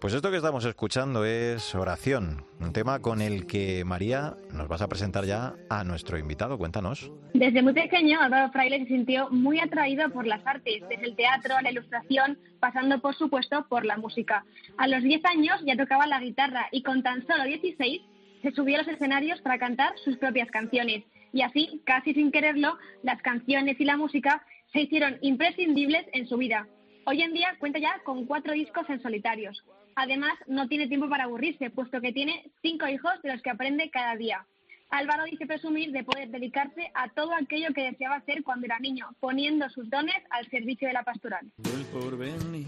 [0.00, 4.80] pues esto que estamos escuchando es Oración, un tema con el que María nos vas
[4.80, 6.56] a presentar ya a nuestro invitado.
[6.56, 7.12] Cuéntanos.
[7.34, 11.54] Desde muy pequeño, Álvaro Fraile se sintió muy atraído por las artes, desde el teatro,
[11.60, 14.46] la ilustración, pasando por supuesto por la música.
[14.78, 18.00] A los 10 años ya tocaba la guitarra y con tan solo 16
[18.40, 21.04] se subió a los escenarios para cantar sus propias canciones.
[21.34, 26.38] Y así, casi sin quererlo, las canciones y la música se hicieron imprescindibles en su
[26.38, 26.66] vida.
[27.04, 29.62] Hoy en día cuenta ya con cuatro discos en solitarios.
[29.96, 33.90] Además, no tiene tiempo para aburrirse, puesto que tiene cinco hijos de los que aprende
[33.90, 34.46] cada día.
[34.90, 39.08] Álvaro dice presumir de poder dedicarse a todo aquello que deseaba hacer cuando era niño,
[39.20, 41.46] poniendo sus dones al servicio de la pastoral.
[41.64, 42.66] El porvenir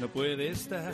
[0.00, 0.92] no puede estar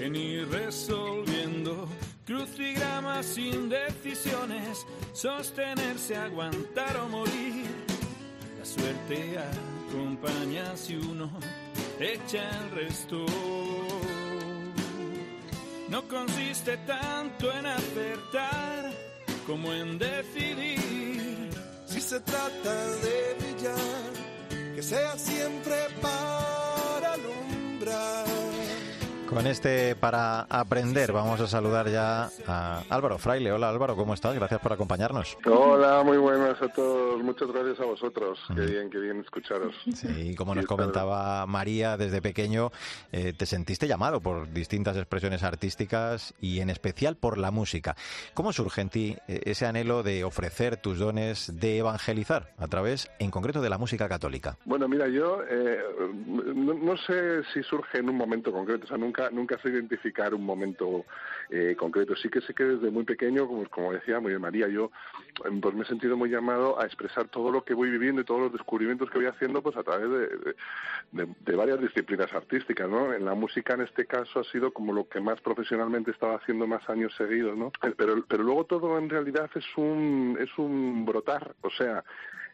[0.00, 1.88] en ir resolviendo
[2.26, 7.66] crucigramas sin decisiones, sostenerse, aguantar o morir.
[8.58, 9.36] La suerte
[9.88, 11.30] acompaña si uno
[12.00, 13.24] echa el resto.
[15.92, 18.90] No consiste tanto en acertar
[19.46, 21.50] como en decidir.
[21.84, 22.74] Si se trata
[23.04, 28.41] de brillar, que sea siempre para alumbrar.
[29.32, 33.50] Con este para aprender vamos a saludar ya a Álvaro Fraile.
[33.50, 34.34] Hola Álvaro, ¿cómo estás?
[34.34, 35.38] Gracias por acompañarnos.
[35.46, 37.22] Hola, muy buenas a todos.
[37.22, 38.38] Muchas gracias a vosotros.
[38.54, 39.74] Qué bien, qué bien escucharos.
[39.94, 42.72] Sí, como nos comentaba María desde pequeño,
[43.10, 47.96] eh, te sentiste llamado por distintas expresiones artísticas y en especial por la música.
[48.34, 53.10] ¿Cómo surge en ti eh, ese anhelo de ofrecer tus dones, de evangelizar a través,
[53.18, 54.58] en concreto, de la música católica?
[54.66, 55.78] Bueno, mira, yo eh,
[56.26, 60.34] no, no, sé si surge en un momento concreto, o sea, nunca nunca, sé identificar
[60.34, 61.04] un momento
[61.50, 62.16] eh, concreto.
[62.16, 64.90] Sí que sé que desde muy pequeño, como, como decía muy bien María, yo
[65.44, 68.24] em, pues me he sentido muy llamado a expresar todo lo que voy viviendo y
[68.24, 73.12] todos los descubrimientos que voy haciendo pues a través de, de, varias disciplinas artísticas, ¿no?
[73.12, 76.66] En la música en este caso ha sido como lo que más profesionalmente estaba haciendo
[76.66, 77.72] más años seguidos, ¿no?
[77.96, 82.04] Pero, pero luego todo en realidad es un, es un brotar, o sea,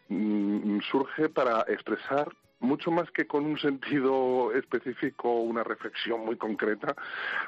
[0.09, 2.29] mm, surge para expresar
[2.61, 6.95] mucho más que con un sentido específico, una reflexión muy concreta,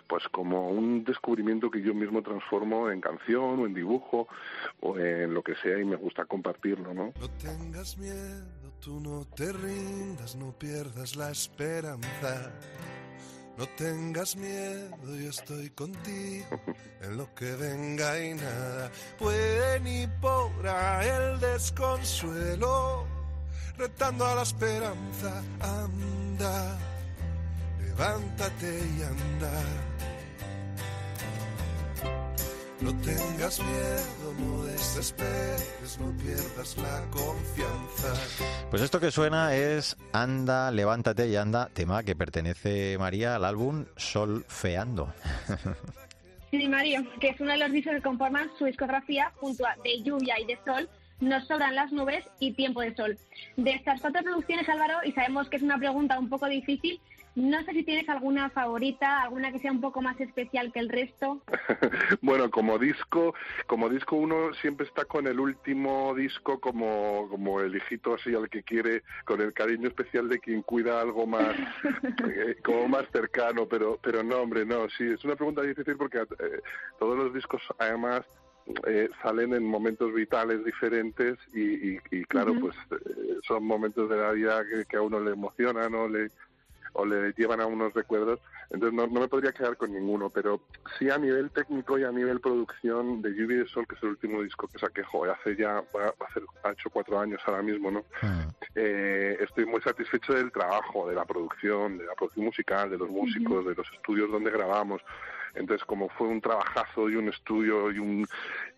[0.07, 4.29] pues como un descubrimiento que yo mismo transformo en canción o en dibujo
[4.81, 7.13] o en lo que sea y me gusta compartirlo, ¿no?
[7.21, 12.53] No tengas miedo, tú no te rindas, no pierdas la esperanza.
[13.61, 16.47] No tengas miedo, yo estoy contigo
[17.03, 23.05] en lo que venga y nada puede ni podrá el desconsuelo
[23.77, 26.79] retando a la esperanza, anda,
[27.83, 29.63] levántate y anda.
[32.83, 38.15] No tengas miedo, no desesperes, no pierdas la confianza.
[38.71, 43.85] Pues esto que suena es Anda, levántate y anda, tema que pertenece María al álbum
[43.97, 45.13] Solfeando.
[46.51, 50.03] Sí, Mario, que es uno de los discos que conforman su discografía junto a De
[50.03, 50.89] Lluvia y de Sol,
[51.21, 53.19] nos sobran las nubes y tiempo de sol.
[53.57, 57.01] De estas cuatro producciones, Álvaro, y sabemos que es una pregunta un poco difícil,
[57.35, 60.89] no sé si tienes alguna favorita, alguna que sea un poco más especial que el
[60.89, 61.43] resto.
[62.23, 63.35] bueno, como disco,
[63.67, 68.49] como disco uno siempre está con el último disco como, como el hijito así al
[68.49, 71.55] que quiere, con el cariño especial de quien cuida algo más,
[72.29, 76.19] eh, como más cercano, pero, pero no, hombre, no, sí, es una pregunta difícil porque
[76.19, 76.61] eh,
[76.99, 78.25] todos los discos además
[78.87, 84.63] eh, salen en momentos vitales diferentes y, claro, pues eh, son momentos de la vida
[84.89, 86.31] que, a uno le emocionan o le,
[86.93, 88.41] o le llevan a unos recuerdos.
[88.71, 90.61] Entonces no, me podría quedar con ninguno, pero
[90.99, 94.11] sí a nivel técnico y a nivel producción de Lluvia de Sol, que es el
[94.11, 97.63] último disco que saqué, joder, hace ya, va a hacer, ha hecho cuatro años ahora
[97.63, 98.05] mismo, ¿no?
[98.23, 98.47] Ah.
[98.75, 103.11] Eh, estoy muy satisfecho del trabajo, de la producción, de la producción musical, de los
[103.11, 105.03] músicos, de los estudios donde grabamos.
[105.55, 108.27] Entonces, como fue un trabajazo y un estudio y un,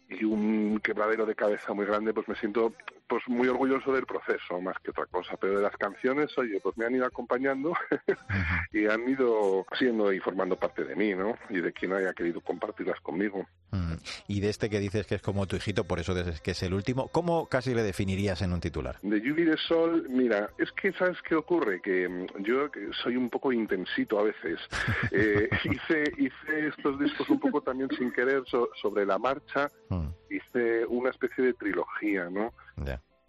[0.08, 2.72] y un quebradero de cabeza muy grande, pues me siento
[3.12, 5.36] pues muy orgulloso del proceso más que otra cosa.
[5.38, 7.74] Pero de las canciones, oye, pues me han ido acompañando
[8.72, 11.36] y han ido siendo y formando parte de mí, ¿no?
[11.50, 13.46] Y de quien haya querido compartirlas conmigo.
[13.70, 13.92] Mm.
[14.28, 16.62] Y de este que dices que es como tu hijito, por eso es que es
[16.62, 18.96] el último, ¿cómo casi le definirías en un titular?
[19.02, 21.82] De lluvia de sol, mira, es que ¿sabes qué ocurre?
[21.82, 22.70] Que mm, yo
[23.02, 24.58] soy un poco intensito a veces.
[25.14, 28.44] Eh, hice, hice estos discos un poco también sin querer
[28.80, 29.68] sobre la marcha.
[29.90, 30.08] Mm.
[30.30, 32.54] Hice una especie de trilogía, ¿no?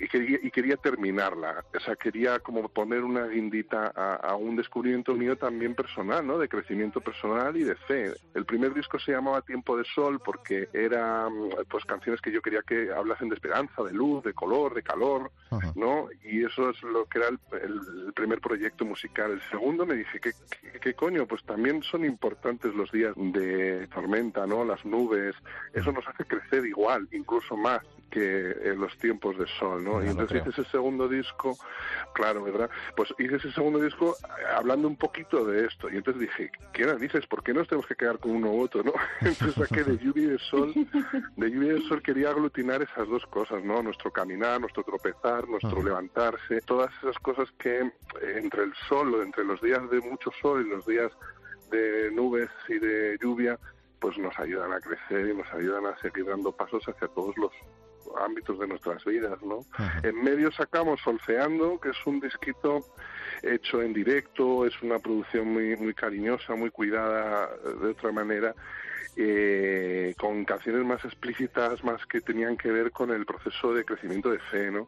[0.03, 1.63] Y quería, y quería terminarla.
[1.75, 6.37] O sea, quería como poner una guindita a, un descubrimiento mío también personal, ¿no?
[6.37, 8.11] De crecimiento personal y de fe.
[8.33, 11.31] El primer disco se llamaba Tiempo de Sol porque eran
[11.69, 15.31] pues canciones que yo quería que hablasen de esperanza, de luz, de color, de calor,
[15.75, 16.07] ¿no?
[16.23, 17.39] Y eso es lo que era el,
[18.13, 19.31] primer proyecto musical.
[19.31, 20.31] El segundo me dije, ¿qué,
[20.81, 21.25] ¿qué, coño?
[21.27, 24.63] Pues también son importantes los días de tormenta, ¿no?
[24.65, 25.35] Las nubes.
[25.73, 27.81] Eso nos hace crecer igual, incluso más
[28.13, 30.03] que en los tiempos de sol, ¿no?
[30.03, 31.57] y entonces hice ese segundo disco,
[32.13, 32.69] claro, ¿verdad?
[32.95, 35.89] Pues hice ese segundo disco eh, hablando un poquito de esto.
[35.89, 37.25] Y entonces dije, ¿qué dices?
[37.25, 38.93] ¿Por qué nos tenemos que quedar con uno u otro, no?
[39.21, 40.73] Entonces saqué de lluvia y de sol,
[41.37, 43.81] de lluvia y de sol quería aglutinar esas dos cosas, ¿no?
[43.81, 47.91] Nuestro caminar, nuestro tropezar, nuestro levantarse, todas esas cosas que eh,
[48.35, 51.11] entre el sol, entre los días de mucho sol y los días
[51.71, 53.57] de nubes y de lluvia,
[53.99, 57.51] pues nos ayudan a crecer y nos ayudan a seguir dando pasos hacia todos los
[58.19, 59.59] ámbitos de nuestras vidas, ¿no?
[60.03, 62.85] En medio sacamos Solfeando, que es un disquito
[63.41, 67.49] hecho en directo, es una producción muy, muy cariñosa, muy cuidada
[67.81, 68.55] de otra manera.
[69.15, 74.31] Eh, con canciones más explícitas, más que tenían que ver con el proceso de crecimiento
[74.31, 74.87] de fe, ¿no?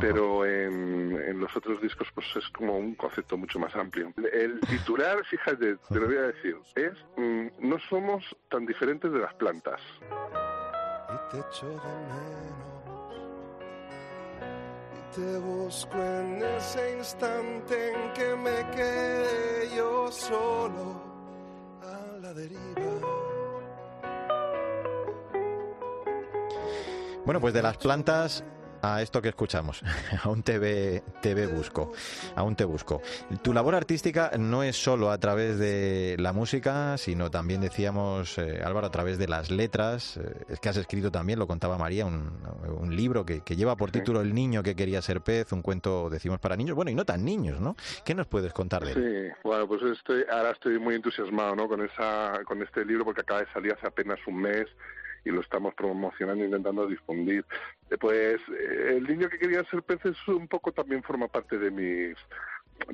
[0.00, 4.12] Pero en, en, los otros discos pues es como un concepto mucho más amplio.
[4.32, 9.18] El titular, fíjate, te lo voy a decir, es mm, No somos tan diferentes de
[9.18, 9.80] las plantas.
[11.30, 12.78] Te echo de menos
[14.94, 21.02] y te busco en ese instante en que me quedé yo solo
[21.82, 23.18] a la deriva.
[27.26, 28.42] Bueno, pues de las plantas
[28.82, 29.82] a esto que escuchamos,
[30.22, 31.92] a un TV, TV busco,
[32.34, 33.00] a un te busco.
[33.42, 38.60] Tu labor artística no es solo a través de la música, sino también decíamos, eh,
[38.64, 40.16] Álvaro, a través de las letras.
[40.16, 42.38] Eh, es que has escrito también, lo contaba María, un,
[42.80, 46.08] un libro que, que, lleva por título El niño que quería ser pez, un cuento,
[46.10, 47.76] decimos, para niños, bueno, y no tan niños, ¿no?
[48.04, 49.32] ¿Qué nos puedes contar de él?
[49.34, 51.68] Sí, bueno, pues estoy, ahora estoy muy entusiasmado, ¿no?
[51.68, 54.66] Con, esa, con este libro porque acaba de salir hace apenas un mes
[55.24, 57.44] y lo estamos promocionando intentando difundir.
[58.00, 61.70] Pues eh, el niño que quería ser pez es un poco también forma parte de
[61.70, 62.16] mis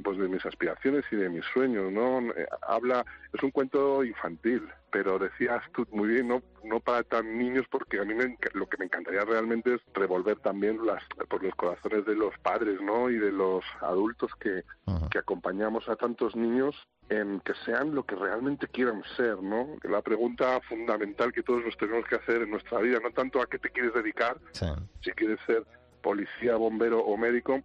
[0.02, 2.20] pues de mis aspiraciones y de mis sueños, ¿no?
[2.32, 7.38] Eh, habla, es un cuento infantil, pero decías tú muy bien, no, no para tan
[7.38, 8.14] niños, porque a mí
[8.54, 12.80] lo que me encantaría realmente es revolver también las, por los corazones de los padres,
[12.80, 13.10] ¿no?
[13.10, 14.64] Y de los adultos que,
[15.10, 16.74] que acompañamos a tantos niños
[17.08, 19.76] en que sean lo que realmente quieran ser, ¿no?
[19.82, 23.46] La pregunta fundamental que todos nos tenemos que hacer en nuestra vida, no tanto a
[23.46, 24.38] qué te quieres dedicar,
[25.02, 25.64] si quieres ser
[26.02, 27.62] policía, bombero o médico,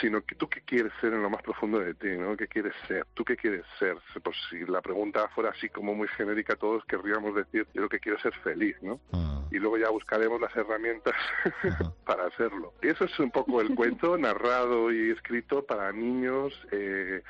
[0.00, 2.36] sino que tú qué quieres ser en lo más profundo de ti, ¿no?
[2.36, 3.06] ¿Qué quieres ser?
[3.14, 3.96] ¿Tú qué quieres ser?
[4.22, 7.98] Pues si la pregunta fuera así como muy genérica, todos querríamos decir, yo lo que
[7.98, 9.00] quiero es ser feliz, ¿no?
[9.12, 9.42] Ah.
[9.50, 11.14] Y luego ya buscaremos las herramientas
[12.06, 12.72] para hacerlo.
[12.82, 17.22] Y eso es un poco el cuento narrado y escrito para niños, eh,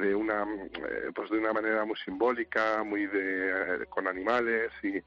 [0.00, 5.00] de una eh, pues de una manera muy simbólica muy de con animales y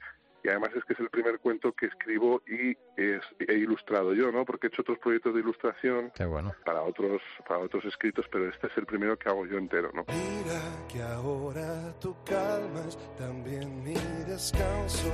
[0.43, 4.29] y además es que es el primer cuento que escribo y es, he ilustrado yo,
[4.31, 4.43] ¿no?
[4.43, 6.11] Porque he hecho otros proyectos de ilustración
[6.65, 10.03] para otros para otros escritos, pero este es el primero que hago yo entero, ¿no?
[10.09, 13.95] Mira que ahora tú calmas también mi
[14.27, 15.13] descanso.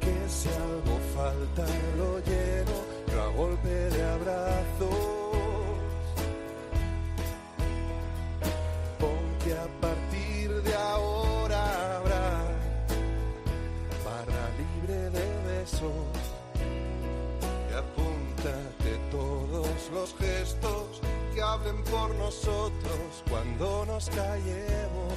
[0.00, 1.66] Que si algo falta
[1.98, 5.21] lo lleno, yo a golpe de abrazo.
[19.92, 21.00] Los gestos
[21.34, 25.12] que hablen por nosotros cuando nos callemos.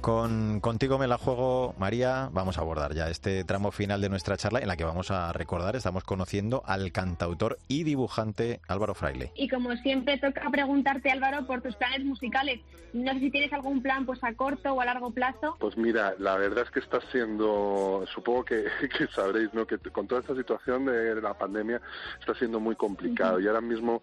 [0.00, 2.30] Con Contigo me la juego, María.
[2.32, 5.30] Vamos a abordar ya este tramo final de nuestra charla en la que vamos a
[5.34, 9.30] recordar, estamos conociendo al cantautor y dibujante Álvaro Fraile.
[9.34, 12.60] Y como siempre toca preguntarte, Álvaro, por tus planes musicales.
[12.94, 15.56] No sé si tienes algún plan pues a corto o a largo plazo.
[15.60, 18.64] Pues mira, la verdad es que está siendo, supongo que,
[19.14, 19.66] sabréis, ¿no?
[19.66, 21.80] Que con toda esta situación de la pandemia
[22.18, 23.38] está siendo muy complicado.
[23.38, 24.02] Y ahora mismo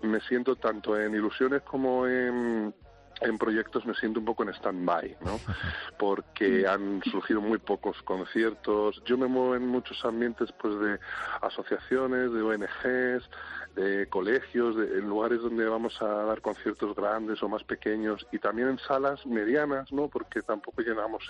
[0.00, 2.74] me siento tanto en ilusiones como en
[3.20, 5.38] en proyectos me siento un poco en stand-by, ¿no?
[5.98, 9.02] Porque han surgido muy pocos conciertos.
[9.04, 10.98] Yo me muevo en muchos ambientes, pues, de
[11.40, 13.28] asociaciones, de ONGs,
[13.74, 18.38] de colegios, de, en lugares donde vamos a dar conciertos grandes o más pequeños y
[18.38, 20.08] también en salas medianas, ¿no?
[20.08, 21.24] Porque tampoco llenamos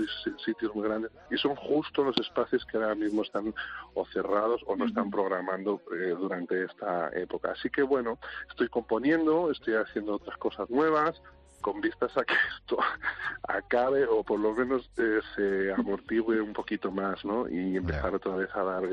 [0.45, 3.55] sitios muy grandes y son justo los espacios que ahora mismo están
[3.95, 7.53] o cerrados o no están programando eh, durante esta época.
[7.53, 8.19] Así que bueno,
[8.49, 11.21] estoy componiendo, estoy haciendo otras cosas nuevas,
[11.65, 12.77] con vistas a que esto
[13.49, 17.49] acabe o por lo menos eh, se amortigue un poquito más, ¿no?
[17.49, 18.85] Y empezar otra vez a dar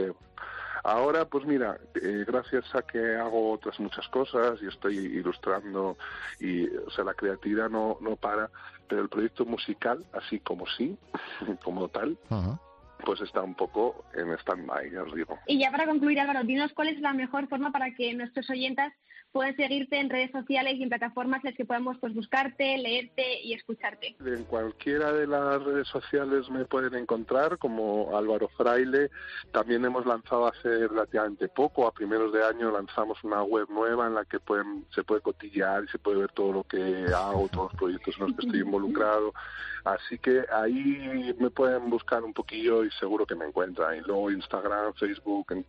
[0.84, 5.98] Ahora, pues mira, eh, gracias a que hago otras muchas cosas y estoy ilustrando
[6.40, 8.50] y, o sea, la creatividad no, no para,
[8.88, 10.98] pero el proyecto musical, así como sí,
[11.64, 12.18] como tal,
[13.06, 15.38] pues está un poco en stand-by, ya os digo.
[15.46, 18.94] Y ya para concluir, Álvaro, dinos cuál es la mejor forma para que nuestros oyentes
[19.32, 23.41] pueden seguirte en redes sociales y en plataformas en las que podamos pues, buscarte, leerte
[23.41, 24.15] y escucharte.
[24.26, 29.10] En cualquiera de las redes sociales me pueden encontrar como Álvaro Fraile.
[29.52, 34.15] También hemos lanzado hace relativamente poco, a primeros de año lanzamos una web nueva en
[34.15, 37.72] la que pueden, se puede cotillear y se puede ver todo lo que hago, todos
[37.72, 39.34] los proyectos en los que estoy involucrado.
[39.84, 43.98] Así que ahí me pueden buscar un poquillo y seguro que me encuentran.
[43.98, 45.65] Y luego Instagram, Facebook, en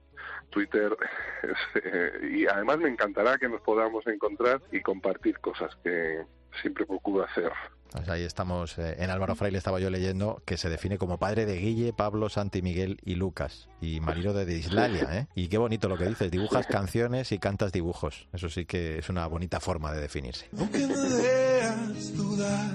[0.51, 0.97] Twitter
[2.31, 6.25] y además me encantará que nos podamos encontrar y compartir cosas que
[6.61, 7.51] siempre procuro hacer.
[7.93, 11.45] Pues ahí estamos, eh, en Álvaro Fraile estaba yo leyendo que se define como padre
[11.45, 15.27] de Guille, Pablo, Santi, Miguel y Lucas, y marido de Dislalia, ¿eh?
[15.35, 18.29] Y qué bonito lo que dices, dibujas canciones y cantas dibujos.
[18.33, 20.49] Eso sí que es una bonita forma de definirse.
[20.59, 20.95] Aunque me
[22.15, 22.75] dudar,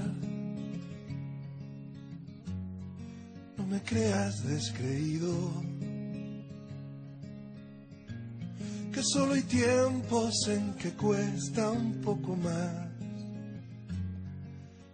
[3.70, 5.34] me creas descreído,
[8.94, 12.88] que solo hay tiempos en que cuesta un poco más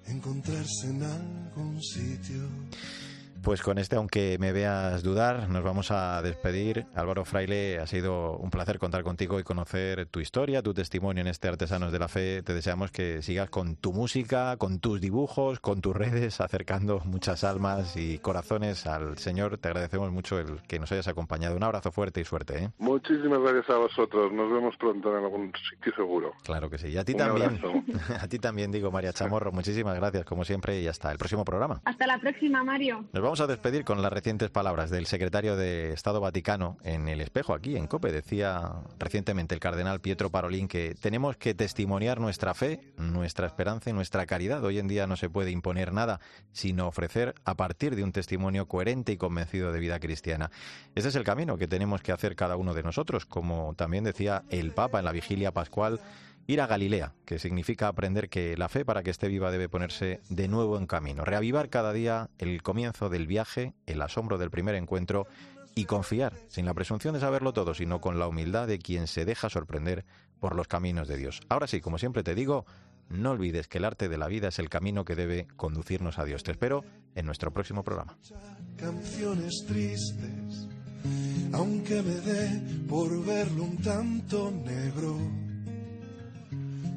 [0.08, 2.48] encontrarse en algún sitio.
[3.44, 6.86] Pues con este, aunque me veas dudar, nos vamos a despedir.
[6.96, 11.28] Álvaro Fraile, ha sido un placer contar contigo y conocer tu historia, tu testimonio en
[11.28, 12.42] este Artesanos de la Fe.
[12.42, 17.44] Te deseamos que sigas con tu música, con tus dibujos, con tus redes, acercando muchas
[17.44, 19.58] almas y corazones al Señor.
[19.58, 21.58] Te agradecemos mucho el que nos hayas acompañado.
[21.58, 22.64] Un abrazo fuerte y suerte.
[22.64, 22.70] ¿eh?
[22.78, 24.32] Muchísimas gracias a vosotros.
[24.32, 26.32] Nos vemos pronto en algún sitio seguro.
[26.46, 26.88] Claro que sí.
[26.88, 27.60] Y a ti también.
[28.22, 29.52] a ti también, digo, María Chamorro.
[29.52, 31.82] Muchísimas gracias, como siempre, y hasta el próximo programa.
[31.84, 33.04] Hasta la próxima, Mario.
[33.12, 37.20] Nos vamos a despedir con las recientes palabras del secretario de Estado Vaticano en el
[37.20, 38.12] espejo aquí en COPE.
[38.12, 43.94] Decía recientemente el cardenal Pietro Parolín que tenemos que testimoniar nuestra fe, nuestra esperanza y
[43.94, 44.64] nuestra caridad.
[44.64, 46.20] Hoy en día no se puede imponer nada,
[46.52, 50.52] sino ofrecer a partir de un testimonio coherente y convencido de vida cristiana.
[50.94, 54.44] Ese es el camino que tenemos que hacer cada uno de nosotros, como también decía
[54.50, 56.00] el Papa en la vigilia pascual
[56.46, 60.20] Ir a Galilea, que significa aprender que la fe para que esté viva debe ponerse
[60.30, 64.76] de nuevo en camino, reavivar cada día el comienzo del viaje, el asombro del primer
[64.76, 65.26] encuentro
[65.74, 69.24] y confiar, sin la presunción de saberlo todo, sino con la humildad de quien se
[69.24, 70.04] deja sorprender
[70.42, 71.40] por los caminos de Dios.
[71.48, 72.66] Ahora sí, como siempre te digo,
[73.10, 76.26] no olvides que el arte de la vida es el camino que debe conducirnos a
[76.26, 76.44] Dios.
[76.44, 76.84] Te espero
[77.16, 78.18] en nuestro próximo programa.
[78.76, 80.68] Canciones tristes,
[81.54, 85.18] aunque me dé por verlo un tanto negro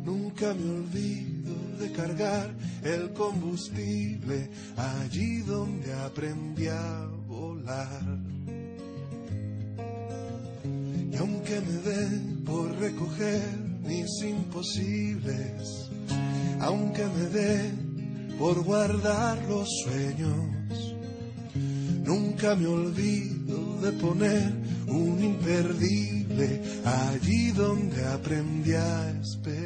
[0.06, 2.54] Nunca me olvido de cargar
[2.84, 8.20] el combustible allí donde aprendí a volar.
[11.12, 13.42] Y aunque me den por recoger
[13.82, 15.90] mis imposibles,
[16.60, 20.94] aunque me den por guardar los sueños,
[22.04, 24.52] nunca me olvido de poner
[24.86, 29.65] un imperdible allí donde aprendí a esperar.